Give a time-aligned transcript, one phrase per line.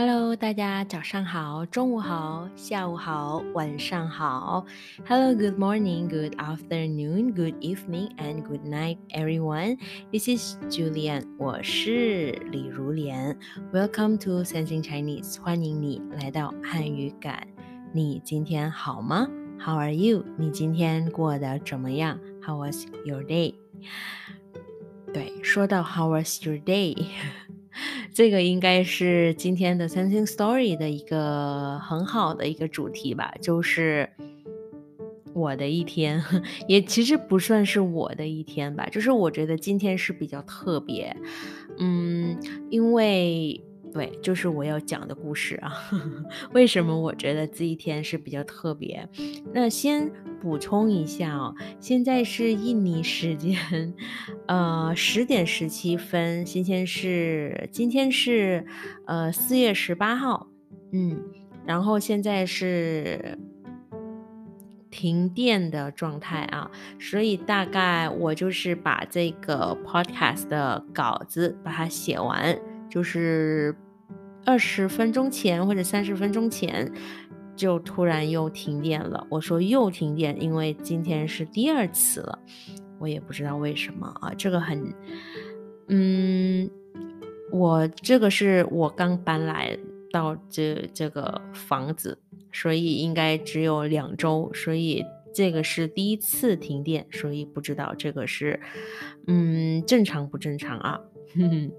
[0.00, 4.64] Hello，大家早上好，中午好，下午好，晚上好。
[5.06, 9.78] Hello, good morning, good afternoon, good evening, and good night, everyone.
[10.10, 13.36] This is Julian，我是李如莲。
[13.72, 17.46] Welcome to Sensing Chinese，欢迎你来到汉语感。
[17.92, 19.28] 你今天好吗？
[19.58, 20.24] How are you？
[20.38, 22.18] 你今天过得怎么样？
[22.42, 23.54] How was your day？
[25.12, 26.94] 对，说到 How was your day？
[28.13, 34.09] 这个应该是今天的 Sensing Story 的一个很好的一个主题吧，就是
[35.33, 36.23] 我的一天，
[36.67, 41.15] 也其实不算是我的一天吧，就是我觉得今天是比较特别，
[41.79, 42.37] 嗯，
[42.69, 43.61] 因为。
[43.93, 45.73] 对，就是我要讲的故事啊。
[46.53, 49.07] 为什么我觉得这一天是比较特别？
[49.53, 50.09] 那先
[50.39, 53.93] 补充一下哦，现在是印尼时间，
[54.47, 56.45] 呃，十点十七分。
[56.45, 58.65] 今天是今天是
[59.05, 60.47] 呃四月十八号，
[60.91, 61.21] 嗯，
[61.65, 63.37] 然后现在是
[64.89, 72.57] 停电的状态啊，所以大概我就是把这个 podcast 的稿子把它写完。
[72.91, 73.73] 就是
[74.45, 76.91] 二十分钟前或者三十分钟前，
[77.55, 79.25] 就突然又停电了。
[79.29, 82.37] 我说又停电，因为今天是第二次了，
[82.99, 84.33] 我也不知道为什么啊。
[84.37, 84.93] 这个很，
[85.87, 86.69] 嗯，
[87.51, 89.77] 我这个是我刚搬来
[90.11, 92.19] 到这这个房子，
[92.51, 98.59] 所以应该只有两周，所以这个是第一次停电，所以不知道这个是，
[99.27, 100.99] 嗯，正常不正常啊？
[101.35, 101.71] 哼哼。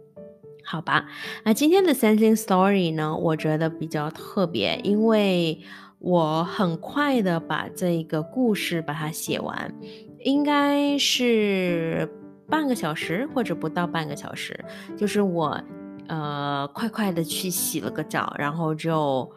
[0.65, 1.07] 好吧，
[1.45, 3.17] 那今天的 Sensing Story 呢？
[3.17, 5.61] 我觉得比较特别，因为
[5.99, 9.75] 我很快的把这个故事把它写完，
[10.21, 12.09] 应该是
[12.49, 14.59] 半个小时或者不到半个小时。
[14.97, 15.61] 就是我
[16.07, 19.31] 呃快快的去洗了个澡，然后就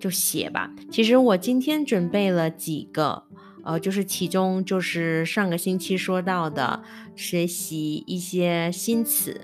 [0.00, 0.70] 就写吧。
[0.90, 3.22] 其实我今天准备了几个，
[3.62, 6.82] 呃，就是其中就是上个星期说到的
[7.14, 9.40] 学习一些新词。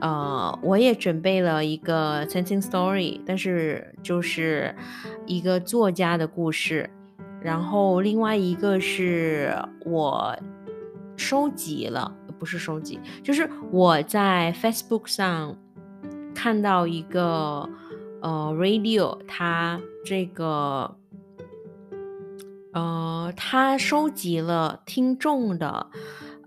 [0.00, 4.74] 呃，我也准备了一个 sensing story，但是就是
[5.26, 6.88] 一个作家的故事，
[7.40, 9.52] 然后另外一个是
[9.84, 10.36] 我
[11.16, 15.56] 收集了，不是收集，就是我在 Facebook 上
[16.34, 17.68] 看到一个
[18.22, 20.96] 呃 radio，它这个
[22.72, 25.88] 呃，它收集了听众的。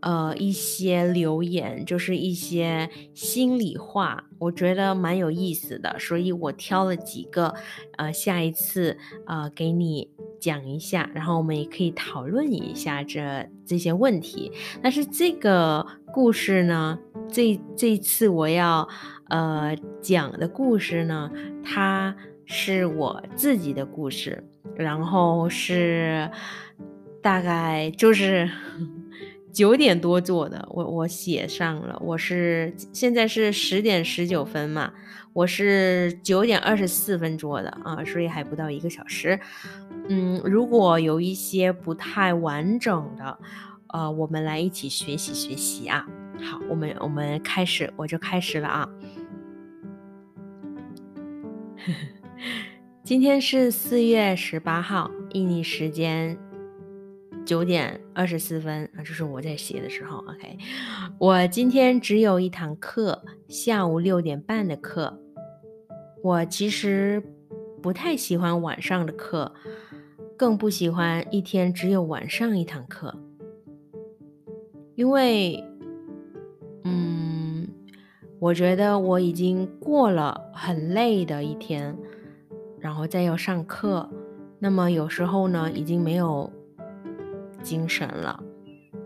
[0.01, 7.53] 呃，一些留言就是一些心里话，我觉得蛮有意思的，所以我挑了几个，
[7.97, 8.97] 呃，下一次
[9.27, 14.51] 呃给你讲一下，然后我们也可以讨论一下这这些问题。
[14.81, 16.97] 但是这个故事呢，
[17.29, 18.87] 这这次我要
[19.29, 21.29] 呃讲的故事呢，
[21.63, 24.43] 它是我自己的故事，
[24.75, 26.31] 然后是
[27.21, 28.49] 大概就是。
[29.53, 31.97] 九点多做的，我我写上了。
[32.03, 34.91] 我是现在是十点十九分嘛，
[35.33, 39.39] 我是九点二十四分做的啊，所以还不到一个小时。
[40.07, 43.37] 嗯，如果有一些不太完整的，
[43.89, 46.07] 呃，我们来一起学习学习啊。
[46.41, 48.89] 好，我们我们开始，我就开始了啊。
[53.03, 56.37] 今天是四月十八号，印尼时间。
[57.51, 60.19] 九点二十四分啊，这是我在写的时候。
[60.19, 60.57] OK，
[61.19, 65.19] 我今天只有一堂课，下午六点半的课。
[66.23, 67.21] 我其实
[67.81, 69.53] 不太喜欢晚上的课，
[70.37, 73.13] 更不喜欢一天只有晚上一堂课，
[74.95, 75.61] 因为，
[76.85, 77.67] 嗯，
[78.39, 81.97] 我觉得我已经过了很累的一天，
[82.79, 84.09] 然后再要上课，
[84.57, 86.49] 那么有时候呢，已经没有。
[87.61, 88.41] 精神了，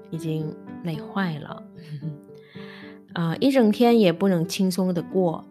[0.09, 1.63] 已经累坏了，
[3.13, 5.45] 啊， 一整天也不能轻松的过，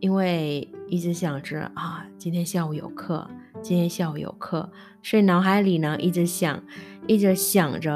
[0.00, 3.28] 因为一直想着啊，今天下午有课，
[3.62, 4.70] 今天下午有课，
[5.02, 6.62] 所以脑海里呢一直想，
[7.06, 7.94] 一直想着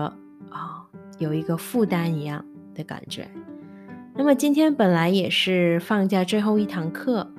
[0.50, 0.84] 啊，
[1.18, 2.44] 有一个负担一样
[2.74, 3.28] 的感觉。
[4.14, 7.32] 那么今天本来也是放假最后一堂课，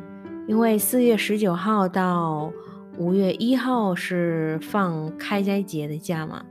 [0.48, 2.52] 因为四月十九号到
[2.98, 6.44] 五月一号是放开斋节的假嘛。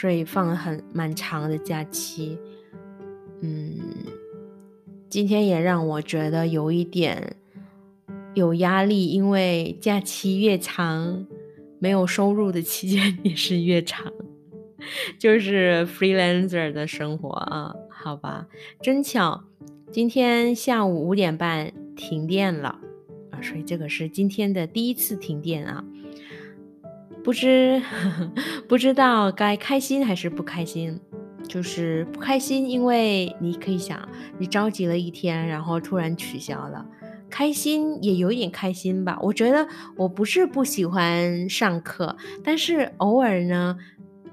[0.00, 2.38] 所以放了很蛮长的假期，
[3.42, 3.78] 嗯，
[5.10, 7.36] 今天也让我觉得有一点
[8.32, 11.26] 有压力，因为假期越长，
[11.78, 14.10] 没有收入的期间也是越长，
[15.20, 18.48] 就是 freelancer 的生活啊，好吧，
[18.80, 19.44] 真巧，
[19.92, 22.80] 今天下午五点半停电了
[23.28, 25.84] 啊，所以这个是今天的第一次停电啊。
[27.30, 27.80] 不知
[28.66, 30.98] 不知道该开心还是不开心，
[31.46, 33.96] 就是不开心，因为你可以想，
[34.36, 36.84] 你着急了一天，然后突然取消了。
[37.30, 39.16] 开心也有一点开心吧。
[39.22, 43.76] 我觉得我不是不喜欢上课，但是偶尔呢，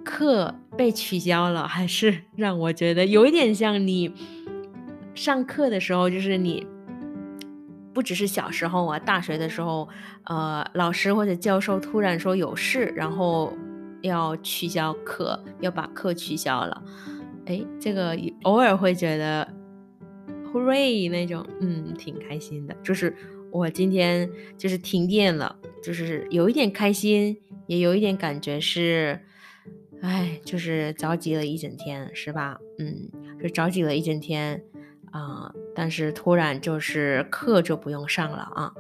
[0.04, 4.12] 课被取消了，还是让我觉得有一点像你
[5.14, 6.66] 上课的时候，就是你。
[7.98, 9.90] 不只是小时候啊，大学的时候，
[10.26, 13.52] 呃，老师或者教授突然说有事，然后
[14.02, 16.84] 要取消课，要把课取消了。
[17.48, 19.52] 哎，这个偶尔会觉得
[20.54, 22.78] ，hooray 那种，嗯，挺开心的。
[22.84, 23.16] 就是
[23.52, 24.30] 我今天
[24.60, 27.36] 就是停电了，就是有一点开心，
[27.66, 29.20] 也有一点感觉是，
[30.04, 32.60] 哎，就是着急了一整天，是吧？
[32.78, 33.10] 嗯，
[33.42, 34.64] 就着急了一整天。
[35.12, 35.51] 啊！
[35.75, 38.74] 但是突然就是课就不用上了啊，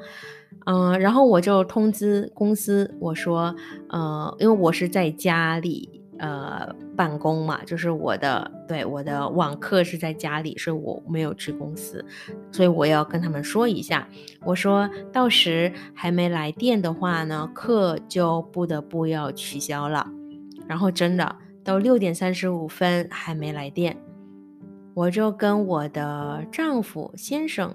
[0.65, 3.55] 嗯，然后我就通知公司，我说，
[3.89, 12.03] 呃，因为我是在家里呃办公嘛，就是我的对我的网课是在家里，所以我没有去公司，
[12.51, 14.07] 所以我要跟他们说一下，
[14.43, 20.07] 我说到时还没来电的话呢，课就不得不要取消了。
[20.67, 23.95] 然后真的到六点三十五分还没来电。
[24.97, 27.71] 我就跟我的丈夫先生，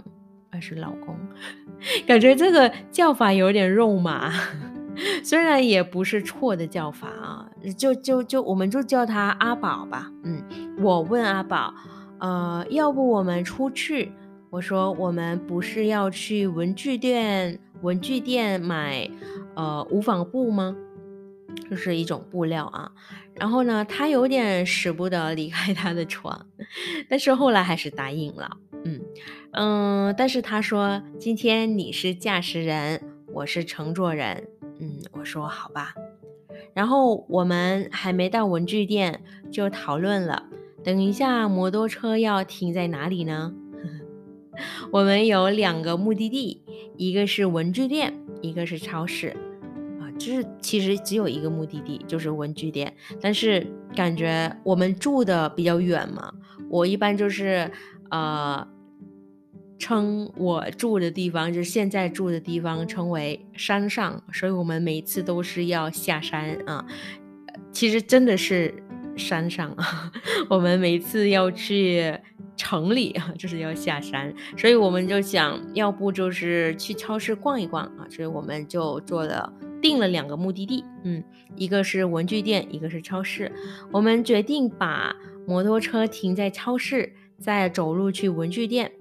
[0.51, 1.17] 还是老公，
[2.05, 4.33] 感觉这个叫法有点肉麻，
[5.23, 7.49] 虽然也不是错的叫法啊，
[7.79, 10.11] 就就就我们就叫他阿宝吧。
[10.25, 10.43] 嗯，
[10.83, 11.73] 我问阿宝，
[12.19, 14.11] 呃，要不我们出去？
[14.51, 19.09] 我说我们不是要去文具店，文具店买
[19.55, 20.75] 呃无纺布吗？
[21.71, 22.93] 就是一种布料啊。
[23.35, 26.47] 然后呢，他有点舍不得离开他的床，
[27.09, 28.59] 但是后来还是答应了。
[28.85, 29.01] 嗯
[29.53, 33.01] 嗯，但是他说今天你是驾驶人，
[33.33, 34.49] 我是乘坐人。
[34.81, 35.95] 嗯，我说好吧。
[36.75, 40.45] 然后我们还没到文具店就讨论了，
[40.83, 43.55] 等一下摩托车要停在哪里呢？
[44.93, 46.63] 我们有两个目的地，
[46.97, 49.35] 一个是文具店，一个是超市。
[50.19, 52.93] 就是其实只有一个目的地，就是文具店。
[53.21, 56.33] 但是感觉我们住的比较远嘛，
[56.69, 57.71] 我一般就是
[58.11, 58.67] 呃
[59.79, 66.87] 称我住的地方，就是现在住的地方称为山上，所以我们每次都是要下山啊。
[67.73, 68.73] 其实真的是
[69.17, 70.13] 山上啊，
[70.49, 72.17] 我们每次要去
[72.57, 79.53] 城里啊，就是要下山，所以我们就想要不就是去超市逛一逛啊，所以我们就做了。
[79.83, 81.23] 定了两个目的地，嗯，
[81.57, 83.53] 一个是文具店，一个是超市。
[83.93, 85.15] 我们决定把
[85.47, 88.93] 摩托车停在超市，再走路去文具店，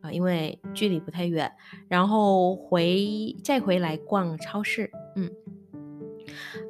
[0.00, 1.52] 啊，因为距离不太远。
[1.86, 5.30] 然后回再回来逛超市，嗯，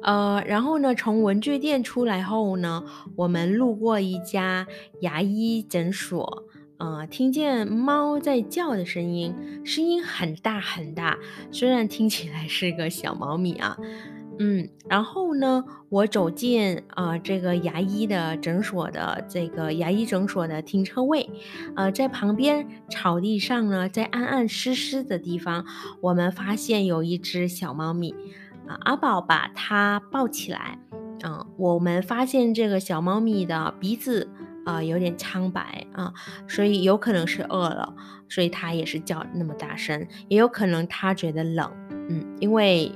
[0.03, 2.83] 呃，然后呢，从文具店出来后呢，
[3.15, 4.67] 我们路过一家
[4.99, 6.43] 牙医诊所。
[6.81, 11.15] 呃，听见猫在叫的声音，声音很大很大，
[11.51, 13.77] 虽然听起来是个小猫咪啊，
[14.39, 21.29] 嗯，然后呢，我走进啊这个牙医的诊所的这个牙医诊所的停车位，
[21.75, 25.63] 呃，在旁边草地上呢，在暗暗湿湿的地方，
[26.01, 28.15] 我们发现有一只小猫咪，
[28.67, 30.79] 啊，阿宝把它抱起来，
[31.23, 34.31] 嗯，我们发现这个小猫咪的鼻子。
[34.71, 36.13] 啊，有点苍白啊，
[36.47, 37.93] 所以有可能是饿了，
[38.29, 41.69] 所以它也是叫那么大声，也有可能它觉得冷，
[42.09, 42.89] 嗯，因为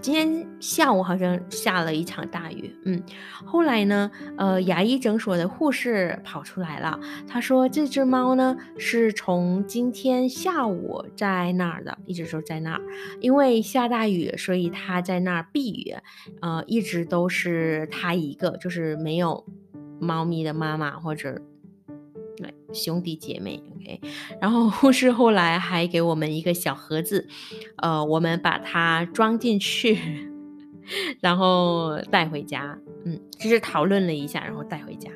[0.00, 3.00] 今天下午好像下了一场大雨，嗯，
[3.44, 12.80] 后来呢，呃，牙医诊所的护士跑出来了，他说这只猫呢是从今天下午在那儿的，一直都在那儿，
[13.20, 15.94] 因为下大雨，所以它在那儿避雨，
[16.40, 19.44] 呃，一直都是它一个，就是没有。
[20.02, 21.40] 猫咪的妈妈或者
[22.72, 24.00] 兄弟姐妹，OK。
[24.40, 27.28] 然后护士后来还给我们一个小盒子，
[27.76, 29.98] 呃，我们把它装进去，
[31.20, 32.78] 然后带回家。
[33.04, 35.10] 嗯，就是讨论了一下，然后带回家。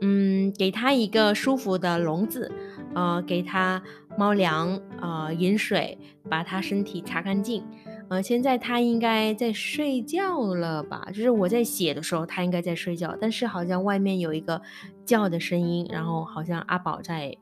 [0.00, 2.50] 嗯，给它一个舒服的笼子，
[2.94, 3.82] 呃，给它
[4.18, 5.96] 猫粮，呃，饮水，
[6.28, 7.62] 把它身体擦干净。
[8.10, 11.06] 呃，现在他应该在睡觉了吧？
[11.14, 14.60] 就是我在写的时候，他应该在睡觉，但是好像外面有一个
[15.06, 17.32] 叫的声音，然后好像阿宝在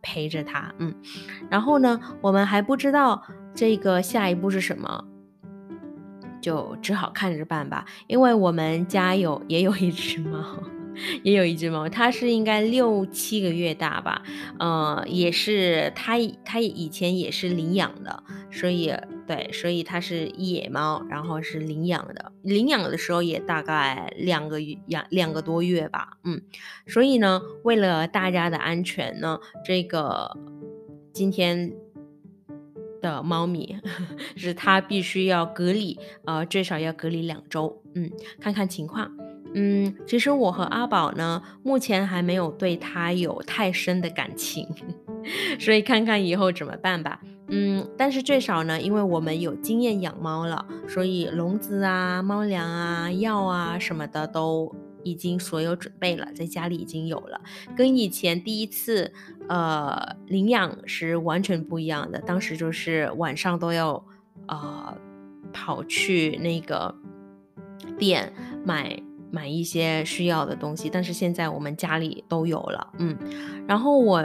[0.00, 0.94] 陪着他，嗯，
[1.50, 3.20] 然后呢，我们还不知道
[3.56, 5.04] 这个下一步是什么，
[6.40, 7.84] 就只好看着办吧。
[8.06, 10.44] 因为我们家有也有一只猫，
[11.24, 14.22] 也有一只猫，它是应该六七个月大吧，
[14.60, 18.94] 呃，也是它它以前也是领养的，所以
[19.26, 26.42] 对，所以它是野猫，然后是领养的，领养的时候也大概两个月两两个多月吧，嗯，
[26.86, 30.36] 所以呢，为了大家的安全呢，这个
[31.12, 31.72] 今天
[33.00, 33.76] 的猫咪
[34.36, 39.10] 是它必须要隔离，呃，最少要隔离两周，嗯，看看情况。
[39.56, 44.66] 嗯，其实我和阿宝呢，目前还没有对他有太深的感情，
[45.60, 47.20] 所以看看以后怎么办吧。
[47.48, 57.40] 嗯，但是最少呢，因为我们有经验养猫了，所以笼子啊、猫粮啊、药啊什么的都已经所有准备了，在家里已经有了，
[57.76, 59.12] 跟以前第一次
[59.48, 62.20] 呃领养是完全不一样的。
[62.20, 64.04] 当时就是晚上都要
[64.48, 64.96] 呃
[65.52, 66.94] 跑去那个
[67.98, 68.32] 店
[68.64, 69.00] 买。
[69.30, 73.18] 买一些需要的东西，但是现在我们家里都有了，嗯，
[73.66, 74.24] 然后我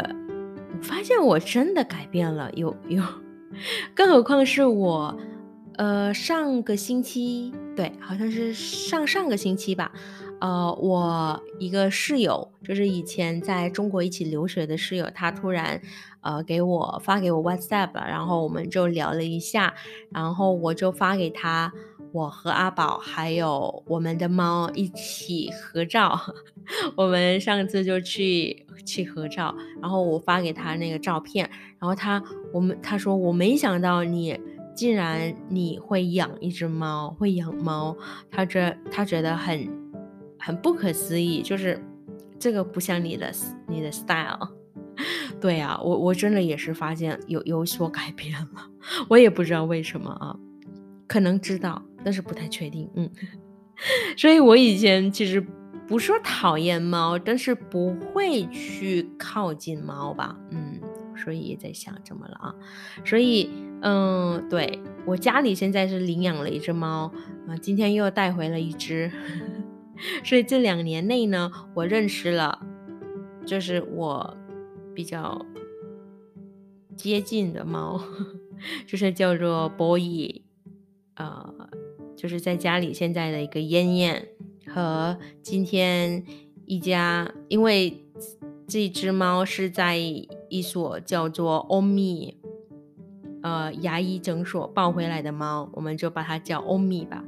[0.71, 3.03] 我发现我真的改变了，有有，
[3.95, 5.17] 更何况是我，
[5.75, 9.91] 呃，上个星期，对，好像是上上个星期吧，
[10.39, 15.81] 呃，我一个室友，就是以前在中国一起留学的室友，他突然，
[16.21, 19.73] 呃，给我发给我 WhatsApp，然后我们就聊了一下，
[20.11, 21.73] 然后我就发给他。
[22.11, 26.19] 我和阿宝还有我们的猫一起合照，
[26.95, 32.21] 我们上次就去去合照，然后我发给他那个照片，然后他
[32.53, 34.39] 我们他说我没想到你
[34.75, 37.95] 竟然你会养一只猫，会养猫，
[38.31, 39.69] 他这他觉得很
[40.39, 41.79] 很不可思议，就是
[42.39, 43.31] 这个不像你的
[43.67, 44.49] 你的 style，
[45.39, 48.69] 对啊，我我真的也是发现有有所改变了，
[49.09, 50.35] 我也不知道为什么啊，
[51.07, 51.83] 可能知道。
[52.03, 53.09] 但是不太确定，嗯，
[54.17, 55.43] 所以我以前其实
[55.87, 60.79] 不说讨厌猫，但是不会去靠近猫吧，嗯，
[61.15, 62.55] 所以也在想怎么了啊？
[63.03, 63.49] 所以，
[63.81, 67.11] 嗯，对我家里现在是领养了一只猫
[67.47, 69.11] 啊，今天又带回了一只，
[70.23, 72.59] 所以这两年内呢，我认识了，
[73.45, 74.37] 就是我
[74.93, 75.45] 比较
[76.95, 77.99] 接近的猫，
[78.85, 80.43] 就是叫做波伊，
[81.15, 81.69] 呃。
[82.19, 84.27] 就是在家里现在的一个燕燕
[84.67, 86.21] 和今天
[86.65, 88.03] 一家，因为
[88.67, 92.35] 这只猫是在一所叫做欧米
[93.41, 97.23] 呃牙医诊所抱回来的猫，我们就把它叫欧米吧。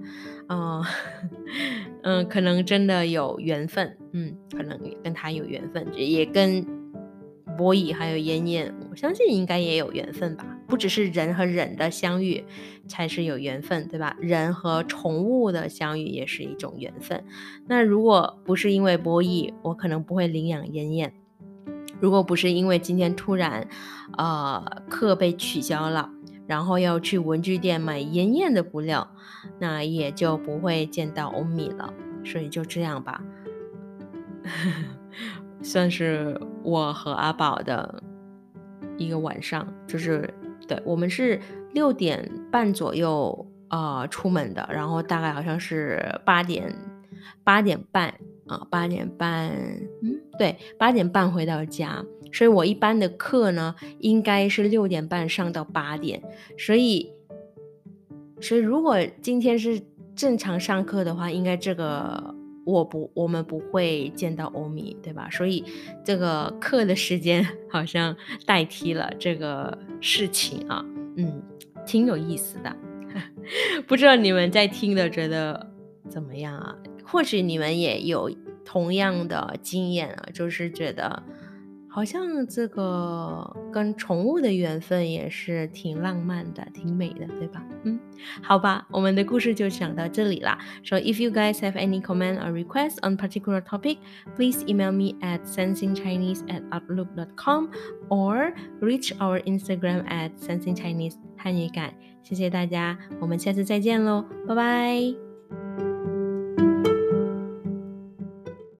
[0.50, 0.84] 嗯
[2.04, 6.68] 嗯，可能真的有缘分，嗯，可能跟它有缘分，也跟
[7.58, 10.46] 波伊还有燕燕，我相信应该也有缘分吧。
[10.68, 12.44] 不只是人和人的相遇
[12.88, 14.16] 才是有缘分，对吧？
[14.20, 17.24] 人和宠物的相遇也是一种缘分。
[17.68, 21.10] 那如果不是因为博弈，我可能不会领养燕燕；
[22.00, 23.68] 如果不是因为今天突然，
[24.18, 26.10] 呃，课被取消了，
[26.48, 29.12] 然后要去文具店买燕燕的布料，
[29.60, 31.94] 那也就不会见到欧米了。
[32.24, 33.24] 所以就这样吧，
[35.62, 38.04] 算是我和阿宝的
[38.98, 40.34] 一个晚上，就是。
[40.68, 41.42] 对我们是
[41.74, 46.74] 六点半左右啊出门的，然后大概好像是八点
[47.44, 48.14] 八点半
[48.46, 49.50] 啊八点半，
[50.04, 52.06] 嗯，对，八点半回到家。
[52.32, 56.22] 所以我一般的课呢，应该是六点半上到八点。
[56.58, 57.12] 所以，
[58.40, 59.82] 所以如果今天是
[60.16, 62.36] 正常上课的话，应该这个。
[62.66, 65.30] 我不，我们不会见到欧米，对吧？
[65.32, 65.64] 所以
[66.04, 68.16] 这个课的时间 好像
[68.46, 70.86] 代替了这个事情啊，
[71.18, 71.42] 嗯，
[71.86, 72.76] 挺有意思的。
[73.88, 75.72] 不知道你们在听的觉得
[76.08, 76.76] 怎么样啊？
[77.04, 78.32] 或许你们也有
[78.64, 81.24] 同样的经验啊，就是觉得。
[81.94, 87.62] 好像这个跟宠物的缘分也是挺浪漫的，挺美的，对吧？
[87.84, 88.00] 嗯，
[88.42, 90.58] 好吧，我们的故事就讲到这里啦。
[90.86, 93.98] So if you guys have any comment or request on particular topic,
[94.38, 97.70] please email me at sensingchinese at outlook.com
[98.10, 101.94] or reach our Instagram at sensingchinese 汉语感。
[102.24, 105.31] 谢谢大家，我们下次再见喽，拜拜。